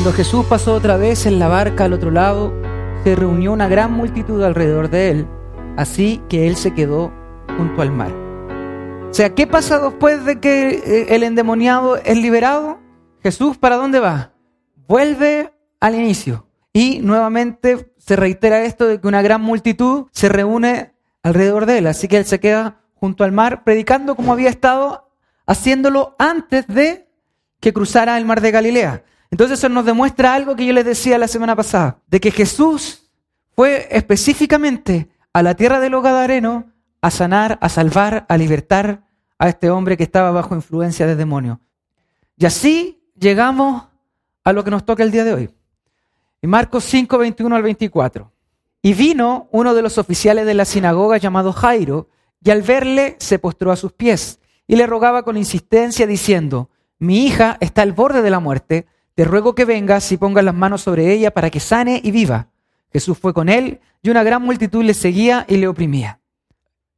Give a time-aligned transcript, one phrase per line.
[0.00, 2.54] Cuando Jesús pasó otra vez en la barca al otro lado,
[3.04, 5.28] se reunió una gran multitud alrededor de él,
[5.76, 7.12] así que él se quedó
[7.58, 8.10] junto al mar.
[8.10, 12.80] O sea, ¿qué pasa después de que eh, el endemoniado es liberado?
[13.22, 14.32] Jesús, ¿para dónde va?
[14.88, 16.46] Vuelve al inicio.
[16.72, 21.86] Y nuevamente se reitera esto de que una gran multitud se reúne alrededor de él.
[21.86, 25.10] Así que él se queda junto al mar predicando como había estado
[25.46, 27.06] haciéndolo antes de
[27.60, 29.04] que cruzara el mar de Galilea.
[29.30, 33.10] Entonces eso nos demuestra algo que yo les decía la semana pasada, de que Jesús
[33.54, 36.64] fue específicamente a la tierra de los Gadarenos
[37.00, 39.04] a sanar, a salvar, a libertar
[39.38, 41.58] a este hombre que estaba bajo influencia de demonios.
[42.36, 43.84] Y así llegamos
[44.44, 45.50] a lo que nos toca el día de hoy.
[46.42, 48.32] En Marcos 5, 21 al 24.
[48.82, 52.08] Y vino uno de los oficiales de la sinagoga llamado Jairo,
[52.42, 57.26] y al verle se postró a sus pies y le rogaba con insistencia diciendo, mi
[57.26, 58.86] hija está al borde de la muerte,
[59.20, 62.48] te ruego que vengas y pongas las manos sobre ella para que sane y viva.
[62.90, 66.20] Jesús fue con él y una gran multitud le seguía y le oprimía.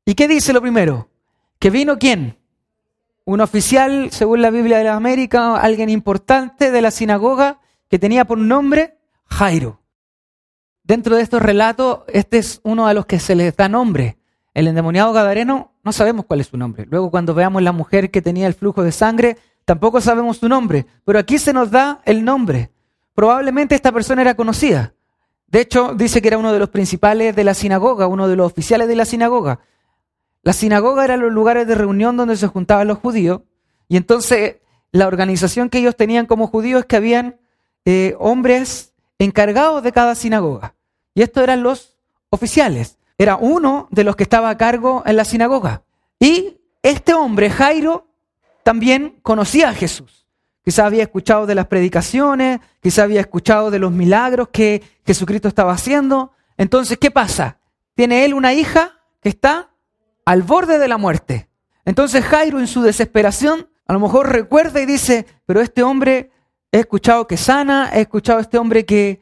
[0.04, 1.08] ¿Y qué dice lo primero?
[1.58, 2.38] ¿Que vino quién?
[3.24, 7.58] Un oficial, según la Biblia de la América, alguien importante de la sinagoga
[7.90, 9.80] que tenía por nombre Jairo.
[10.84, 14.16] Dentro de estos relatos, este es uno de los que se les da nombre.
[14.54, 16.86] El endemoniado gadareno, no sabemos cuál es su nombre.
[16.88, 20.86] Luego cuando veamos la mujer que tenía el flujo de sangre, tampoco sabemos su nombre.
[21.04, 22.70] Pero aquí se nos da el nombre.
[23.14, 24.94] Probablemente esta persona era conocida.
[25.46, 28.46] De hecho, dice que era uno de los principales de la sinagoga, uno de los
[28.46, 29.60] oficiales de la sinagoga.
[30.42, 33.42] La sinagoga era los lugares de reunión donde se juntaban los judíos.
[33.86, 34.56] Y entonces
[34.92, 37.38] la organización que ellos tenían como judíos es que habían
[37.84, 40.74] eh, hombres encargados de cada sinagoga.
[41.14, 41.98] Y estos eran los
[42.30, 42.98] oficiales.
[43.18, 45.82] Era uno de los que estaba a cargo en la sinagoga.
[46.18, 48.08] Y este hombre, Jairo,
[48.64, 50.26] también conocía a Jesús.
[50.64, 55.72] Quizá había escuchado de las predicaciones, quizá había escuchado de los milagros que Jesucristo estaba
[55.72, 56.32] haciendo.
[56.56, 57.58] Entonces, ¿qué pasa?
[57.94, 59.70] Tiene él una hija que está
[60.24, 61.48] al borde de la muerte.
[61.84, 66.30] Entonces Jairo en su desesperación a lo mejor recuerda y dice, pero este hombre
[66.70, 69.20] he escuchado que sana, he escuchado a este hombre que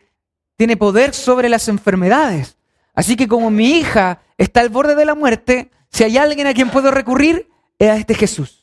[0.57, 2.57] tiene poder sobre las enfermedades.
[2.95, 6.55] Así que como mi hija está al borde de la muerte, si hay alguien a
[6.55, 7.49] quien puedo recurrir,
[7.79, 8.60] es a este Jesús.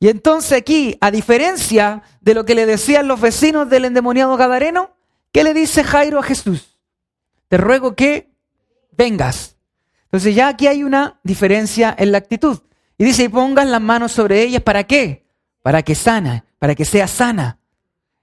[0.00, 4.96] Y entonces aquí, a diferencia de lo que le decían los vecinos del endemoniado Gadareno,
[5.32, 6.78] ¿qué le dice Jairo a Jesús?
[7.48, 8.30] Te ruego que
[8.96, 9.56] vengas.
[10.04, 12.60] Entonces ya aquí hay una diferencia en la actitud.
[12.96, 15.26] Y dice, y pongan las manos sobre ellas, ¿para qué?
[15.62, 17.58] Para que sana, para que sea sana.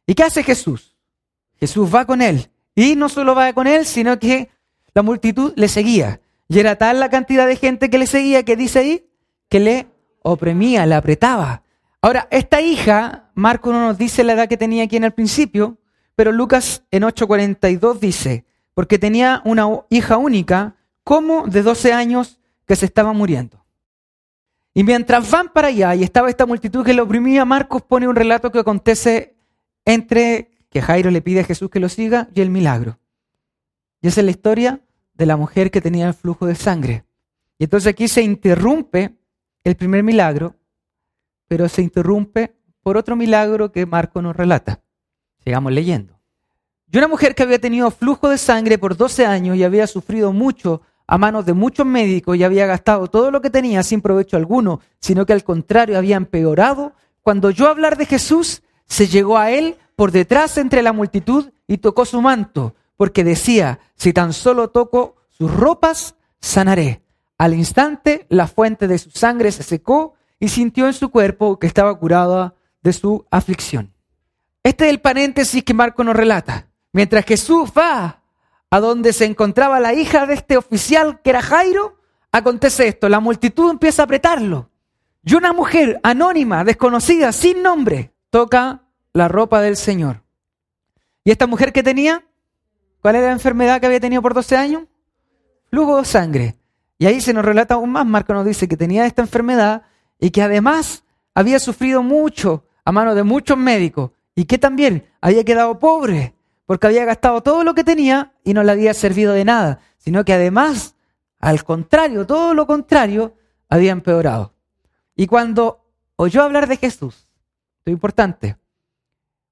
[0.08, 0.96] ¿Y qué hace Jesús?
[1.60, 2.50] Jesús va con él.
[2.74, 4.50] Y no solo va con él, sino que
[4.94, 6.22] la multitud le seguía.
[6.48, 9.10] Y era tal la cantidad de gente que le seguía que dice ahí
[9.50, 9.88] que le
[10.22, 11.64] oprimía, le apretaba.
[12.06, 15.80] Ahora, esta hija, Marco no nos dice la edad que tenía aquí en el principio,
[16.16, 18.46] pero Lucas en 8:42 dice,
[18.76, 23.66] porque tenía una hija única, como de 12 años, que se estaba muriendo.
[24.76, 28.16] Y mientras van para allá y estaba esta multitud que le oprimía, Marcos pone un
[28.16, 29.36] relato que acontece
[29.84, 33.00] entre que Jairo le pide a Jesús que lo siga y el milagro.
[34.04, 34.80] Y esa es la historia
[35.16, 37.04] de la mujer que tenía el flujo de sangre.
[37.58, 39.18] Y entonces aquí se interrumpe
[39.64, 40.56] el primer milagro,
[41.48, 44.82] pero se interrumpe por otro milagro que Marco nos relata.
[45.44, 46.20] Sigamos leyendo.
[46.92, 50.32] Y una mujer que había tenido flujo de sangre por 12 años y había sufrido
[50.32, 54.38] mucho a manos de muchos médicos y había gastado todo lo que tenía sin provecho
[54.38, 59.52] alguno, sino que al contrario había empeorado, cuando oyó hablar de Jesús, se llegó a
[59.52, 64.70] él por detrás entre la multitud y tocó su manto, porque decía, si tan solo
[64.70, 67.02] toco sus ropas, sanaré.
[67.38, 71.68] Al instante la fuente de su sangre se secó y sintió en su cuerpo que
[71.68, 73.94] estaba curada de su aflicción.
[74.64, 76.68] Este es el paréntesis que Marco nos relata.
[76.92, 78.24] Mientras Jesús va
[78.70, 81.98] a donde se encontraba la hija de este oficial que era Jairo,
[82.32, 84.70] acontece esto, la multitud empieza a apretarlo.
[85.24, 88.84] Y una mujer anónima, desconocida, sin nombre, toca
[89.14, 90.24] la ropa del Señor.
[91.24, 92.26] ¿Y esta mujer que tenía?
[93.02, 94.84] ¿Cuál era la enfermedad que había tenido por 12 años?
[95.70, 96.56] Flujo de sangre.
[96.98, 99.84] Y ahí se nos relata aún más, Marco nos dice que tenía esta enfermedad
[100.20, 101.04] y que además
[101.34, 106.36] había sufrido mucho a manos de muchos médicos y que también había quedado pobre
[106.66, 110.26] porque había gastado todo lo que tenía y no le había servido de nada, sino
[110.26, 110.96] que además,
[111.40, 113.36] al contrario, todo lo contrario,
[113.70, 114.54] había empeorado.
[115.16, 115.86] Y cuando
[116.16, 117.28] oyó hablar de Jesús,
[117.78, 118.58] esto es importante,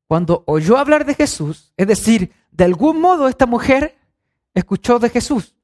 [0.07, 3.97] cuando oyó hablar de Jesús, es decir, de algún modo esta mujer
[4.53, 5.55] escuchó de Jesús.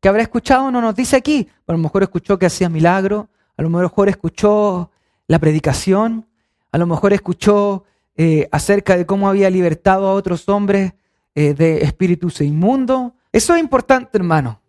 [0.00, 0.70] que habrá escuchado?
[0.70, 1.48] No nos dice aquí.
[1.66, 3.26] A lo mejor escuchó que hacía milagros,
[3.58, 4.92] a lo mejor escuchó
[5.26, 6.26] la predicación,
[6.70, 7.84] a lo mejor escuchó
[8.16, 10.94] eh, acerca de cómo había libertado a otros hombres
[11.34, 13.12] eh, de espíritus inmundos.
[13.32, 14.60] Eso es importante, hermano,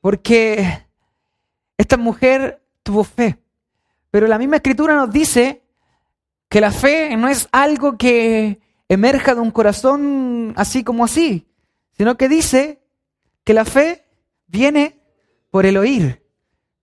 [0.00, 0.84] porque
[1.78, 3.38] esta mujer tuvo fe.
[4.10, 5.62] Pero la misma escritura nos dice
[6.48, 11.46] que la fe no es algo que emerja de un corazón así como así,
[11.92, 12.80] sino que dice
[13.44, 14.04] que la fe
[14.48, 15.00] viene
[15.50, 16.24] por el oír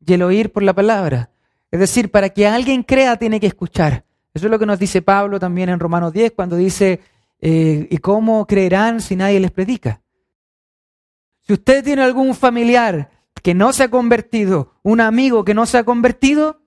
[0.06, 1.31] y el oír por la palabra.
[1.72, 4.06] Es decir, para que alguien crea tiene que escuchar.
[4.34, 7.00] Eso es lo que nos dice Pablo también en Romanos 10 cuando dice,
[7.40, 10.02] eh, ¿y cómo creerán si nadie les predica?
[11.42, 13.10] Si usted tiene algún familiar
[13.42, 16.62] que no se ha convertido, un amigo que no se ha convertido,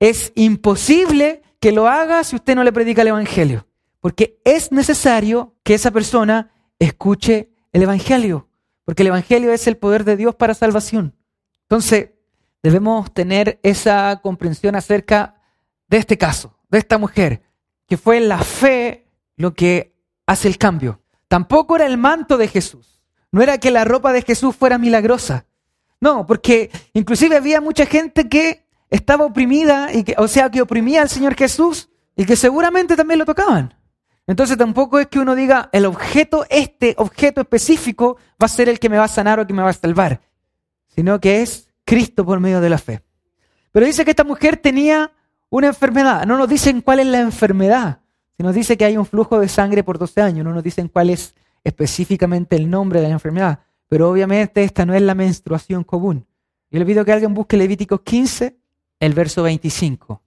[0.00, 3.66] es imposible que lo haga si usted no le predica el Evangelio.
[4.00, 8.48] Porque es necesario que esa persona escuche el Evangelio.
[8.84, 11.14] Porque el Evangelio es el poder de Dios para salvación.
[11.62, 12.10] Entonces,
[12.62, 15.36] debemos tener esa comprensión acerca
[15.88, 17.42] de este caso, de esta mujer,
[17.86, 19.06] que fue la fe
[19.36, 19.94] lo que
[20.26, 21.00] hace el cambio.
[21.28, 23.00] Tampoco era el manto de Jesús.
[23.30, 25.46] No era que la ropa de Jesús fuera milagrosa.
[26.00, 31.02] No, porque inclusive había mucha gente que estaba oprimida, y que, o sea, que oprimía
[31.02, 33.74] al Señor Jesús y que seguramente también lo tocaban.
[34.26, 38.78] Entonces tampoco es que uno diga, el objeto, este objeto específico va a ser el
[38.78, 40.20] que me va a sanar o que me va a salvar,
[40.88, 43.00] sino que es Cristo por medio de la fe.
[43.72, 45.10] Pero dice que esta mujer tenía
[45.48, 46.26] una enfermedad.
[46.26, 48.00] No nos dicen cuál es la enfermedad,
[48.36, 50.44] sino nos dice que hay un flujo de sangre por 12 años.
[50.44, 53.60] No nos dicen cuál es específicamente el nombre de la enfermedad.
[53.88, 56.26] Pero obviamente esta no es la menstruación común.
[56.70, 58.54] Yo le pido que alguien busque Levíticos 15,
[59.00, 60.20] el verso 25.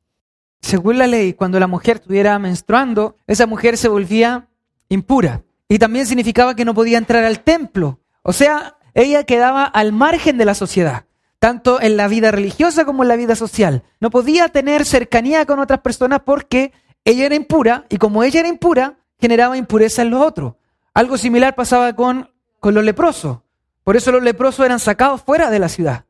[0.61, 4.47] Según la ley, cuando la mujer estuviera menstruando, esa mujer se volvía
[4.89, 5.43] impura.
[5.69, 7.99] Y también significaba que no podía entrar al templo.
[8.23, 11.05] O sea, ella quedaba al margen de la sociedad,
[11.41, 13.81] tanto en la vida religiosa como en la vida social.
[13.99, 16.71] No podía tener cercanía con otras personas porque
[17.03, 20.53] ella era impura y como ella era impura, generaba impureza en los otros.
[20.93, 22.29] Algo similar pasaba con,
[22.59, 23.39] con los leprosos.
[23.83, 26.05] Por eso los leprosos eran sacados fuera de la ciudad.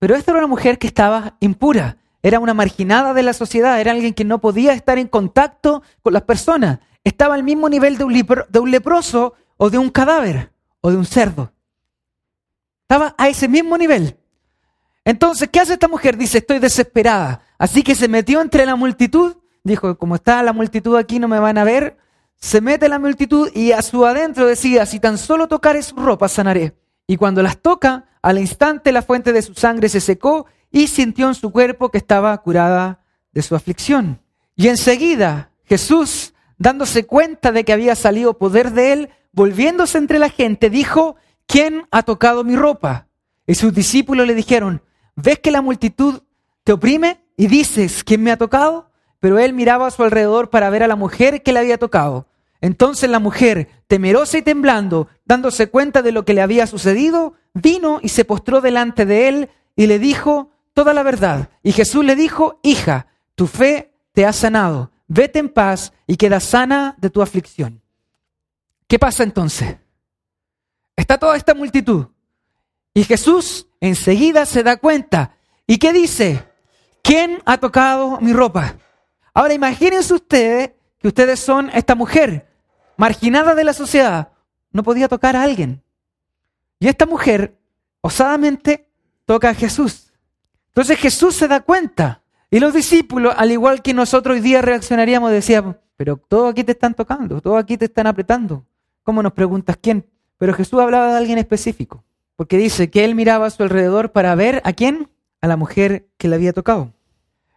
[0.00, 3.92] Pero esta era una mujer que estaba impura, era una marginada de la sociedad, era
[3.92, 6.80] alguien que no podía estar en contacto con las personas.
[7.04, 10.50] Estaba al mismo nivel de un, de un leproso o de un cadáver
[10.80, 11.52] o de un cerdo.
[12.88, 14.16] Estaba a ese mismo nivel.
[15.04, 16.16] Entonces, ¿qué hace esta mujer?
[16.16, 17.42] Dice, estoy desesperada.
[17.58, 21.40] Así que se metió entre la multitud, dijo, como está la multitud aquí no me
[21.40, 21.96] van a ver,
[22.36, 26.28] se mete la multitud y a su adentro decía, si tan solo tocaré su ropa,
[26.28, 26.76] sanaré.
[27.08, 31.26] Y cuando las toca, al instante la fuente de su sangre se secó y sintió
[31.26, 33.00] en su cuerpo que estaba curada
[33.32, 34.20] de su aflicción.
[34.54, 40.30] Y enseguida Jesús, dándose cuenta de que había salido poder de él, volviéndose entre la
[40.30, 43.06] gente, dijo, ¿quién ha tocado mi ropa?
[43.46, 44.82] Y sus discípulos le dijeron,
[45.14, 46.22] ¿ves que la multitud
[46.64, 48.90] te oprime y dices, ¿quién me ha tocado?
[49.20, 52.26] Pero él miraba a su alrededor para ver a la mujer que le había tocado.
[52.60, 58.00] Entonces la mujer, temerosa y temblando, dándose cuenta de lo que le había sucedido, vino
[58.02, 61.50] y se postró delante de él y le dijo toda la verdad.
[61.62, 66.40] Y Jesús le dijo, hija, tu fe te ha sanado, vete en paz y queda
[66.40, 67.82] sana de tu aflicción.
[68.88, 69.76] ¿Qué pasa entonces?
[70.96, 72.06] Está toda esta multitud.
[72.94, 75.36] Y Jesús enseguida se da cuenta.
[75.66, 76.42] ¿Y qué dice?
[77.02, 78.76] ¿Quién ha tocado mi ropa?
[79.34, 82.48] Ahora imagínense ustedes que ustedes son esta mujer
[82.96, 84.32] marginada de la sociedad.
[84.72, 85.82] No podía tocar a alguien.
[86.80, 87.58] Y esta mujer
[88.00, 88.88] osadamente
[89.26, 90.12] toca a Jesús.
[90.68, 92.22] Entonces Jesús se da cuenta.
[92.50, 96.72] Y los discípulos, al igual que nosotros hoy día reaccionaríamos, decíamos, pero todos aquí te
[96.72, 98.64] están tocando, todos aquí te están apretando.
[99.02, 100.06] ¿Cómo nos preguntas quién?
[100.38, 102.04] Pero Jesús hablaba de alguien específico,
[102.36, 105.08] porque dice que él miraba a su alrededor para ver a quién,
[105.40, 106.92] a la mujer que le había tocado.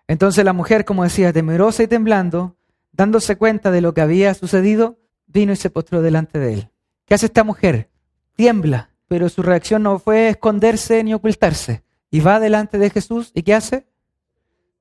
[0.08, 2.56] Entonces la mujer, como decía, temerosa y temblando,
[2.92, 6.70] dándose cuenta de lo que había sucedido, vino y se postró delante de él.
[7.06, 7.90] ¿Qué hace esta mujer?
[8.36, 11.84] Tiembla, pero su reacción no fue esconderse ni ocultarse.
[12.12, 13.86] Y va delante de Jesús y ¿qué hace?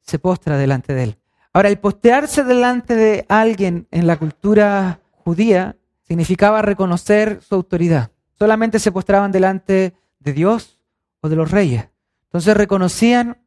[0.01, 1.19] Se postra delante de él.
[1.53, 5.77] Ahora, el postearse delante de alguien en la cultura judía
[6.09, 8.11] significaba reconocer su autoridad.
[8.39, 10.81] Solamente se postraban delante de Dios
[11.21, 11.89] o de los reyes.
[12.25, 13.39] Entonces reconocían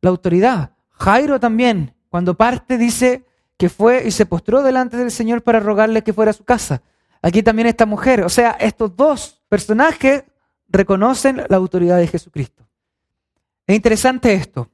[0.00, 0.72] la autoridad.
[0.90, 3.26] Jairo también, cuando parte, dice
[3.58, 6.82] que fue y se postró delante del Señor para rogarle que fuera a su casa.
[7.20, 8.22] Aquí también esta mujer.
[8.22, 10.24] O sea, estos dos personajes
[10.68, 12.66] reconocen la autoridad de Jesucristo.
[13.66, 14.70] Es interesante esto,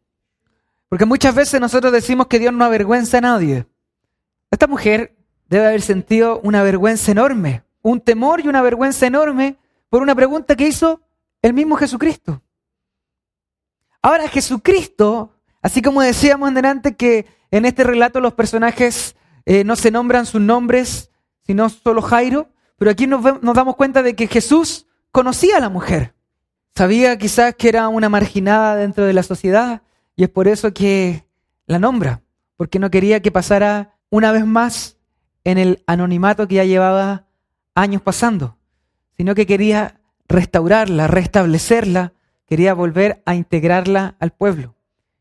[0.88, 3.66] porque muchas veces nosotros decimos que Dios no avergüenza a nadie.
[4.50, 5.16] Esta mujer
[5.52, 9.58] debe haber sentido una vergüenza enorme, un temor y una vergüenza enorme
[9.90, 11.02] por una pregunta que hizo
[11.42, 12.40] el mismo Jesucristo.
[14.00, 19.90] Ahora Jesucristo, así como decíamos delante que en este relato los personajes eh, no se
[19.90, 21.10] nombran sus nombres,
[21.46, 25.68] sino solo Jairo, pero aquí nos, nos damos cuenta de que Jesús conocía a la
[25.68, 26.14] mujer.
[26.74, 29.82] Sabía quizás que era una marginada dentro de la sociedad
[30.16, 31.26] y es por eso que
[31.66, 32.22] la nombra,
[32.56, 34.96] porque no quería que pasara una vez más
[35.44, 37.26] en el anonimato que ya llevaba
[37.74, 38.56] años pasando,
[39.16, 42.12] sino que quería restaurarla, restablecerla,
[42.46, 44.74] quería volver a integrarla al pueblo.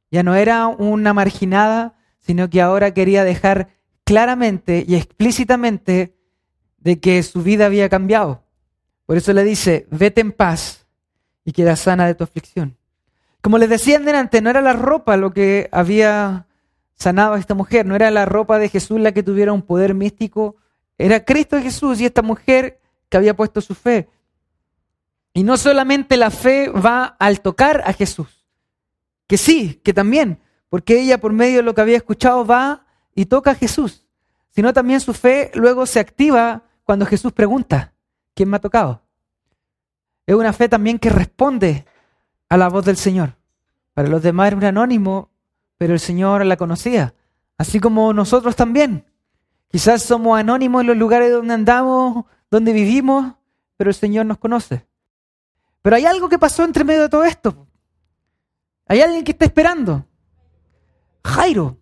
[0.09, 3.69] Ya no era una marginada, sino que ahora quería dejar
[4.03, 6.15] claramente y explícitamente
[6.77, 8.43] de que su vida había cambiado.
[9.05, 10.85] Por eso le dice, vete en paz
[11.45, 12.77] y queda sana de tu aflicción.
[13.41, 16.45] Como les decía antes, no era la ropa lo que había
[17.01, 19.95] sanado a esta mujer, no era la ropa de Jesús la que tuviera un poder
[19.95, 20.57] místico,
[20.99, 22.79] era Cristo Jesús y esta mujer
[23.09, 24.07] que había puesto su fe.
[25.33, 28.45] Y no solamente la fe va al tocar a Jesús,
[29.25, 33.25] que sí, que también, porque ella por medio de lo que había escuchado va y
[33.25, 34.05] toca a Jesús,
[34.51, 37.93] sino también su fe luego se activa cuando Jesús pregunta,
[38.35, 39.01] ¿quién me ha tocado?
[40.27, 41.87] Es una fe también que responde
[42.47, 43.37] a la voz del Señor.
[43.95, 45.30] Para los demás era un anónimo,
[45.81, 47.15] pero el Señor la conocía,
[47.57, 49.03] así como nosotros también.
[49.67, 53.33] Quizás somos anónimos en los lugares donde andamos, donde vivimos,
[53.77, 54.85] pero el Señor nos conoce.
[55.81, 57.65] Pero hay algo que pasó entre medio de todo esto.
[58.85, 60.05] Hay alguien que está esperando.
[61.25, 61.75] Jairo.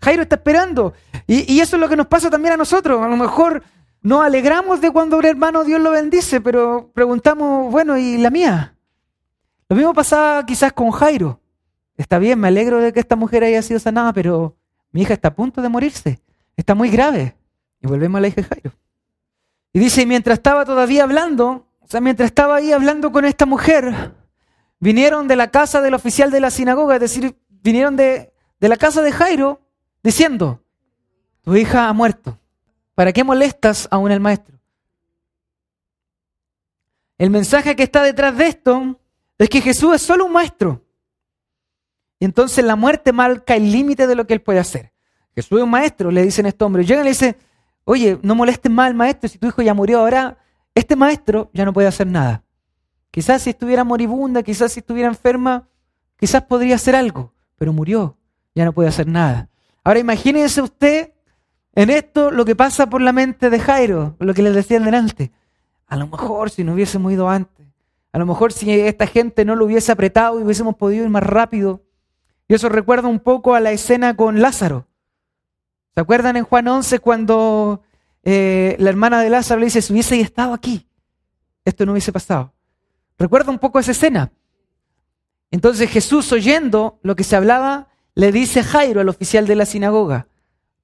[0.00, 0.94] Jairo está esperando.
[1.26, 3.02] Y, eso es lo que nos pasa también a nosotros.
[3.02, 3.62] A lo mejor
[4.00, 8.74] nos alegramos de cuando un hermano Dios lo bendice, pero preguntamos, bueno, ¿y la mía?
[9.68, 11.42] Lo mismo pasaba quizás con Jairo.
[11.96, 14.56] Está bien, me alegro de que esta mujer haya sido sanada, pero
[14.90, 16.20] mi hija está a punto de morirse.
[16.56, 17.36] Está muy grave.
[17.80, 18.72] Y volvemos a la hija de Jairo.
[19.72, 24.14] Y dice, mientras estaba todavía hablando, o sea, mientras estaba ahí hablando con esta mujer,
[24.78, 28.76] vinieron de la casa del oficial de la sinagoga, es decir, vinieron de, de la
[28.76, 29.60] casa de Jairo,
[30.02, 30.62] diciendo,
[31.42, 32.38] tu hija ha muerto.
[32.94, 34.58] ¿Para qué molestas aún al maestro?
[37.18, 39.00] El mensaje que está detrás de esto
[39.38, 40.83] es que Jesús es solo un maestro.
[42.18, 44.92] Y entonces la muerte marca el límite de lo que él puede hacer.
[45.34, 46.84] Jesús es un maestro, le dicen a este hombre.
[46.84, 47.36] Llegan y le dicen,
[47.84, 50.38] oye, no molestes más al maestro, si tu hijo ya murió ahora,
[50.74, 52.42] este maestro ya no puede hacer nada.
[53.10, 55.68] Quizás si estuviera moribunda, quizás si estuviera enferma,
[56.18, 58.16] quizás podría hacer algo, pero murió,
[58.54, 59.48] ya no puede hacer nada.
[59.84, 61.12] Ahora imagínense usted
[61.74, 65.30] en esto lo que pasa por la mente de Jairo, lo que les decía delante.
[65.86, 67.66] A lo mejor si no hubiésemos ido antes,
[68.12, 71.22] a lo mejor si esta gente no lo hubiese apretado y hubiésemos podido ir más
[71.22, 71.82] rápido.
[72.48, 74.86] Y eso recuerda un poco a la escena con Lázaro.
[75.94, 77.82] ¿Se acuerdan en Juan 11 cuando
[78.22, 80.86] eh, la hermana de Lázaro le dice, si hubiese estado aquí,
[81.64, 82.52] esto no hubiese pasado?
[83.18, 84.32] Recuerda un poco esa escena.
[85.50, 89.66] Entonces Jesús, oyendo lo que se hablaba, le dice a Jairo, al oficial de la
[89.66, 90.26] sinagoga,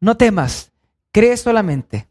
[0.01, 0.73] no temas,
[1.13, 2.09] cree solamente.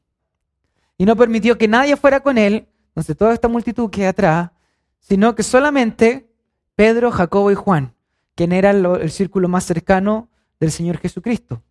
[0.97, 4.51] Y no permitió que nadie fuera con él, entonces toda esta multitud que atrás,
[4.99, 6.29] sino que solamente
[6.75, 7.95] Pedro, Jacobo y Juan,
[8.39, 10.29] quien era el, círculo más cercano
[10.59, 11.61] del Señor Jesucristo.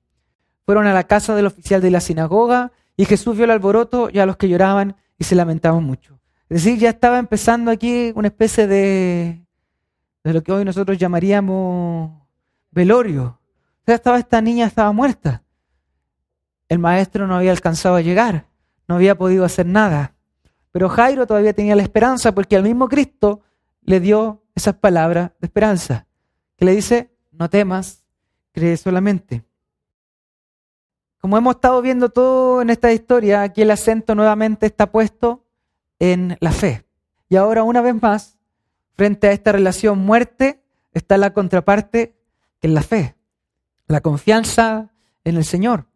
[0.67, 4.19] Fueron a la casa del oficial de la sinagoga y Jesús vio el alboroto y
[4.19, 6.19] a los que lloraban y se lamentaban mucho.
[6.49, 9.43] Es decir, ya estaba empezando aquí una especie de,
[10.25, 12.23] de lo que hoy nosotros llamaríamos
[12.71, 13.41] velorio.
[13.87, 15.43] Sea, estaba esta niña, estaba muerta
[16.69, 18.47] el maestro no había alcanzado a llegar,
[18.87, 20.15] no había podido hacer nada.
[20.71, 23.41] Pero Jairo todavía tenía la esperanza porque al mismo Cristo
[23.83, 26.07] le dio esas palabras de esperanza,
[26.59, 28.05] que le dice, no temas,
[28.53, 29.45] cree solamente.
[31.21, 35.45] Como hemos estado viendo todo en esta historia, aquí el acento nuevamente está puesto
[36.01, 36.85] en la fe.
[37.29, 38.39] Y ahora una vez más,
[38.93, 40.61] frente a esta relación muerte,
[40.93, 42.17] está la contraparte
[42.61, 43.15] que es la fe,
[43.87, 44.91] la confianza
[45.23, 45.87] en el Señor.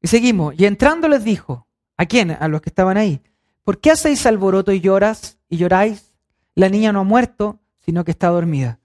[0.00, 0.54] Y seguimos.
[0.58, 1.66] Y entrando les dijo,
[1.98, 2.30] ¿a quién?
[2.30, 3.20] A los que estaban ahí.
[3.62, 6.14] ¿Por qué hacéis alboroto y lloras y lloráis?
[6.54, 8.79] La niña no ha muerto, sino que está dormida.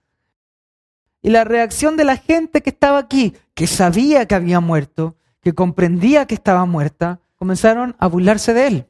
[1.26, 5.54] Y la reacción de la gente que estaba aquí, que sabía que había muerto, que
[5.54, 8.86] comprendía que estaba muerta, comenzaron a burlarse de él,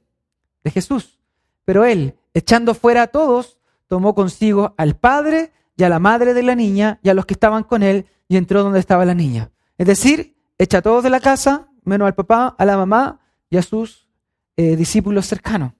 [0.61, 1.17] de Jesús.
[1.63, 6.43] Pero él, echando fuera a todos, tomó consigo al padre y a la madre de
[6.43, 9.51] la niña y a los que estaban con él y entró donde estaba la niña.
[9.77, 13.55] Es decir, echa a todos de la casa, menos al papá, a la mamá y
[13.55, 14.09] a sus
[14.57, 15.71] eh, discípulos cercanos.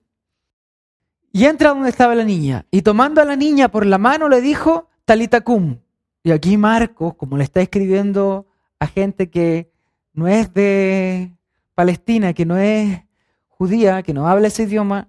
[1.32, 4.40] Y entra donde estaba la niña, y tomando a la niña por la mano le
[4.40, 5.80] dijo, Talita cum.
[6.26, 8.48] Y aquí Marcos, como le está escribiendo
[8.80, 9.70] a gente que
[10.12, 11.32] no es de
[11.76, 13.00] Palestina, que no es
[13.46, 15.08] judía, que no habla ese idioma,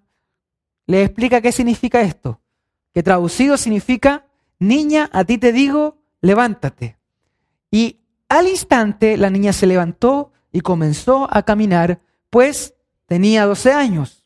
[0.85, 2.39] le explica qué significa esto.
[2.93, 4.27] Que traducido significa,
[4.59, 6.99] niña, a ti te digo, levántate.
[7.71, 7.97] Y
[8.29, 12.75] al instante la niña se levantó y comenzó a caminar, pues
[13.07, 14.23] tenía 12 años.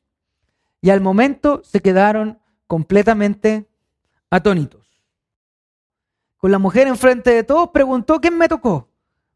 [0.82, 3.70] Y al momento se quedaron completamente
[4.30, 4.81] atónitos.
[6.42, 8.90] Con la mujer enfrente de todos preguntó, ¿quién me tocó?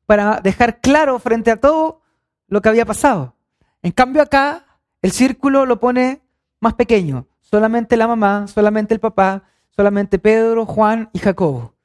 [0.08, 2.02] Para dejar claro frente a todo
[2.48, 3.36] lo que había pasado.
[3.84, 4.66] En cambio acá
[5.04, 6.24] el círculo lo pone
[6.60, 7.28] más pequeño.
[7.42, 11.76] Solamente la mamá, solamente el papá, solamente Pedro, Juan y Jacobo.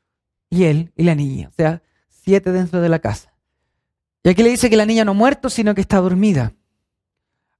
[0.49, 1.49] Y él y la niña.
[1.51, 3.35] O sea, siete dentro de la casa.
[4.23, 6.55] Y aquí le dice que la niña no ha muerto, sino que está dormida.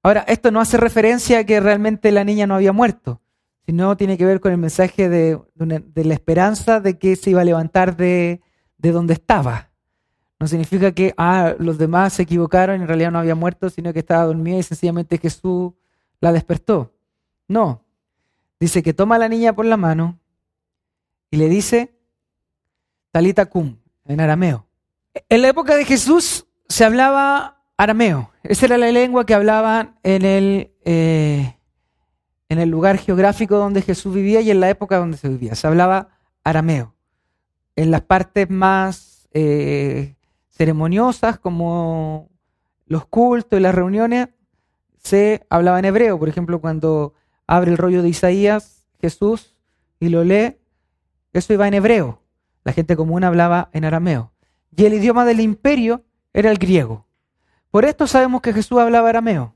[0.03, 3.21] Ahora, esto no hace referencia a que realmente la niña no había muerto,
[3.67, 7.45] sino tiene que ver con el mensaje de, la esperanza de que se iba a
[7.45, 8.41] levantar de,
[8.79, 9.71] de donde estaba.
[10.39, 13.99] No significa que ah, los demás se equivocaron en realidad no había muerto, sino que
[13.99, 15.73] estaba dormida y sencillamente Jesús
[16.21, 16.95] la despertó.
[17.47, 17.85] No.
[18.59, 20.19] Dice que toma a la niña por la mano
[21.31, 21.95] y le dice
[23.11, 23.77] Talita cum
[24.07, 24.67] en arameo.
[25.29, 28.31] En la época de Jesús se hablaba arameo.
[28.43, 31.57] Esa era la lengua que hablaban en el, eh,
[32.51, 35.55] en el lugar geográfico donde Jesús vivía y en la época donde se vivía.
[35.55, 36.09] Se hablaba
[36.43, 36.95] arameo.
[37.77, 40.17] En las partes más eh,
[40.51, 42.29] ceremoniosas como
[42.87, 44.29] los cultos y las reuniones,
[44.99, 46.19] se hablaba en hebreo.
[46.19, 47.15] Por ejemplo, cuando
[47.47, 49.55] abre el rollo de Isaías, Jesús,
[50.01, 50.57] y lo lee,
[51.33, 52.21] eso iba en hebreo.
[52.65, 54.33] La gente común hablaba en arameo.
[54.77, 56.03] Y el idioma del imperio
[56.33, 57.07] era el griego.
[57.71, 59.55] Por esto sabemos que Jesús hablaba arameo.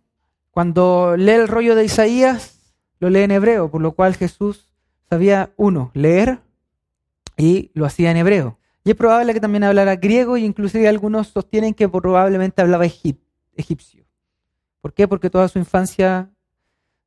[0.52, 2.53] Cuando lee el rollo de Isaías,
[3.04, 4.66] lo lee en hebreo, por lo cual Jesús
[5.10, 6.38] sabía, uno, leer
[7.36, 8.58] y lo hacía en hebreo.
[8.82, 14.04] Y es probable que también hablara griego e inclusive algunos sostienen que probablemente hablaba egipcio.
[14.80, 15.06] ¿Por qué?
[15.06, 16.30] Porque toda su infancia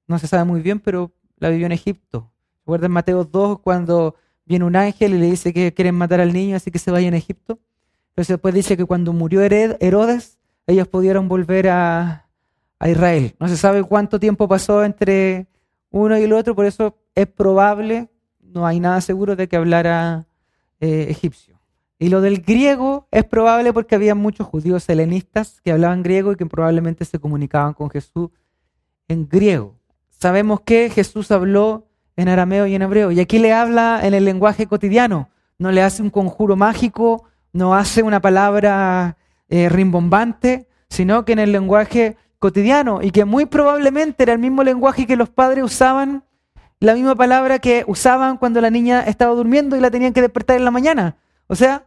[0.05, 2.31] no se sabe muy bien, pero la vivió en Egipto.
[2.59, 6.55] ¿Recuerdan Mateo 2 cuando viene un ángel y le dice que quieren matar al niño,
[6.55, 7.57] así que se vaya en Egipto?
[8.09, 10.37] Entonces después dice que cuando murió Herodes,
[10.67, 12.23] ellos pudieron volver a,
[12.85, 13.35] Israel.
[13.39, 15.47] No se sabe cuánto tiempo pasó entre
[15.91, 20.25] uno y el otro, por eso es probable, no hay nada seguro de que hablara
[20.79, 21.57] eh, egipcio.
[21.99, 26.35] Y lo del griego es probable porque había muchos judíos helenistas que hablaban griego y
[26.35, 28.29] que probablemente se comunicaban con Jesús
[29.07, 29.75] en griego.
[30.09, 33.11] Sabemos que Jesús habló en arameo y en hebreo.
[33.11, 35.29] Y aquí le habla en el lenguaje cotidiano.
[35.57, 37.23] No le hace un conjuro mágico,
[37.53, 39.17] no hace una palabra
[39.49, 43.01] eh, rimbombante, sino que en el lenguaje cotidiano.
[43.01, 46.23] Y que muy probablemente era el mismo lenguaje que los padres usaban,
[46.79, 50.57] la misma palabra que usaban cuando la niña estaba durmiendo y la tenían que despertar
[50.57, 51.17] en la mañana.
[51.47, 51.85] O sea,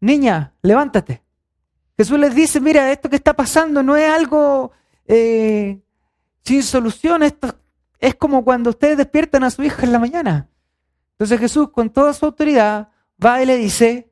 [0.00, 1.22] niña, levántate.
[1.96, 4.72] Jesús les dice, mira, esto que está pasando no es algo
[5.06, 5.80] eh,
[6.44, 7.56] sin solución, esto
[7.98, 10.48] es como cuando ustedes despiertan a su hija en la mañana.
[11.12, 12.90] Entonces Jesús, con toda su autoridad,
[13.24, 14.10] va y le dice,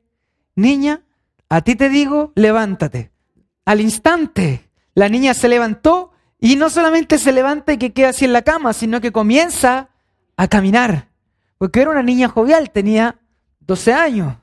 [0.55, 1.03] niña,
[1.49, 3.11] a ti te digo, levántate.
[3.65, 4.64] Al instante,
[4.95, 8.41] la niña se levantó y no solamente se levanta y que queda así en la
[8.41, 9.89] cama, sino que comienza
[10.37, 11.09] a caminar.
[11.57, 13.19] Porque era una niña jovial, tenía
[13.59, 14.37] 12 años.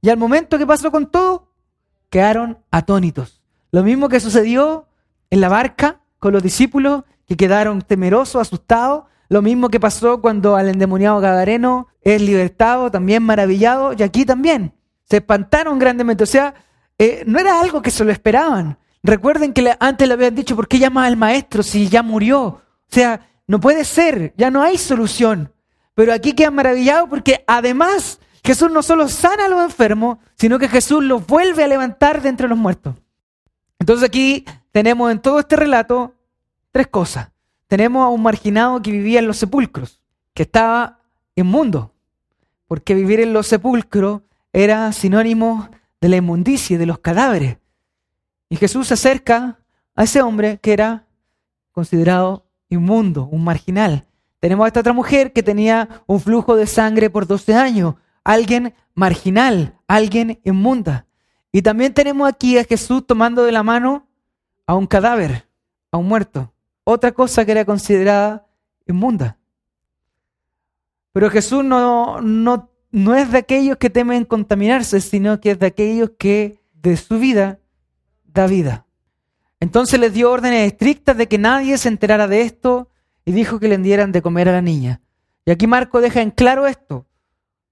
[0.00, 1.52] Y al momento que pasó con todo,
[2.10, 3.42] quedaron atónitos.
[3.70, 4.88] Lo mismo que sucedió
[5.30, 9.04] en la barca con los discípulos que quedaron temerosos, asustados.
[9.28, 14.72] Lo mismo que pasó cuando al endemoniado Gadareno es libertado, también maravillado, y aquí también.
[15.04, 16.24] Se espantaron grandemente.
[16.24, 16.54] O sea,
[16.96, 18.78] eh, no era algo que se lo esperaban.
[19.08, 22.42] Recuerden que antes le habían dicho, ¿por qué llama al maestro si ya murió?
[22.42, 25.50] O sea, no puede ser, ya no hay solución.
[25.94, 30.68] Pero aquí quedan maravillados porque además Jesús no solo sana a los enfermos, sino que
[30.68, 32.96] Jesús los vuelve a levantar de entre los muertos.
[33.78, 36.14] Entonces aquí tenemos en todo este relato
[36.70, 37.30] tres cosas.
[37.66, 40.02] Tenemos a un marginado que vivía en los sepulcros,
[40.34, 40.98] que estaba
[41.34, 41.94] inmundo,
[42.66, 44.20] porque vivir en los sepulcros
[44.52, 47.56] era sinónimo de la inmundicia, de los cadáveres.
[48.48, 49.58] Y Jesús se acerca
[49.94, 51.06] a ese hombre que era
[51.72, 54.06] considerado inmundo, un marginal.
[54.40, 58.74] Tenemos a esta otra mujer que tenía un flujo de sangre por 12 años, alguien
[58.94, 61.06] marginal, alguien inmunda.
[61.52, 64.06] Y también tenemos aquí a Jesús tomando de la mano
[64.66, 65.48] a un cadáver,
[65.90, 66.52] a un muerto,
[66.84, 68.46] otra cosa que era considerada
[68.86, 69.38] inmunda.
[71.12, 75.66] Pero Jesús no, no, no es de aquellos que temen contaminarse, sino que es de
[75.66, 77.58] aquellos que de su vida
[78.32, 78.86] da vida.
[79.60, 82.88] Entonces les dio órdenes estrictas de que nadie se enterara de esto
[83.24, 85.00] y dijo que le dieran de comer a la niña.
[85.44, 87.06] Y aquí Marco deja en claro esto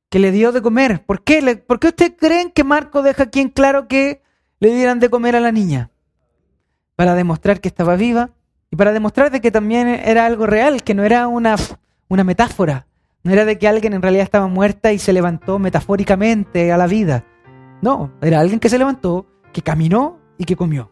[0.08, 1.04] que le dio de comer.
[1.04, 1.62] ¿Por qué?
[1.66, 4.22] ¿Por qué ustedes creen que Marco deja aquí en claro que
[4.60, 5.90] le dieran de comer a la niña?
[6.96, 8.30] Para demostrar que estaba viva
[8.70, 11.56] y para demostrar de que también era algo real, que no era una,
[12.08, 12.86] una metáfora.
[13.22, 16.86] No era de que alguien en realidad estaba muerta y se levantó metafóricamente a la
[16.86, 17.24] vida.
[17.82, 20.90] No, era alguien que se levantó, que caminó y que comió.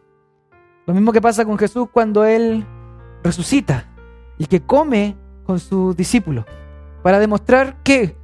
[0.85, 2.65] Lo mismo que pasa con Jesús cuando Él
[3.23, 3.85] resucita
[4.37, 6.45] y que come con sus discípulos
[7.01, 8.15] para demostrar que,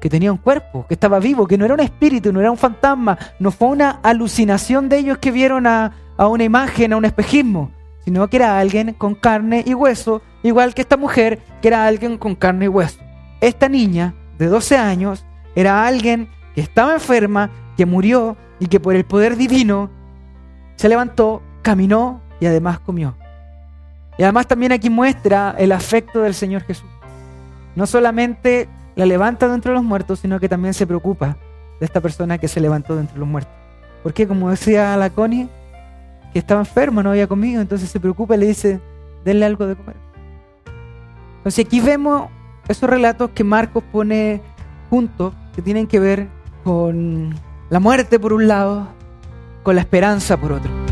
[0.00, 2.56] que tenía un cuerpo, que estaba vivo, que no era un espíritu, no era un
[2.56, 7.04] fantasma, no fue una alucinación de ellos que vieron a, a una imagen, a un
[7.04, 7.70] espejismo,
[8.04, 12.18] sino que era alguien con carne y hueso, igual que esta mujer, que era alguien
[12.18, 13.00] con carne y hueso.
[13.40, 18.94] Esta niña de 12 años era alguien que estaba enferma, que murió y que por
[18.94, 19.90] el poder divino
[20.76, 23.16] se levantó, caminó y además comió.
[24.18, 26.88] Y además también aquí muestra el afecto del Señor Jesús.
[27.74, 31.36] No solamente la levanta de entre los muertos, sino que también se preocupa
[31.80, 33.52] de esta persona que se levantó de entre los muertos.
[34.02, 35.48] Porque como decía la Connie,
[36.32, 38.80] que estaba enfermo, no había comido, entonces se preocupa y le dice,
[39.24, 39.96] denle algo de comer.
[41.38, 42.28] Entonces aquí vemos
[42.68, 44.40] esos relatos que Marcos pone
[44.90, 46.28] juntos, que tienen que ver
[46.62, 47.34] con
[47.70, 48.88] la muerte por un lado,
[49.64, 50.83] con la esperanza por otro.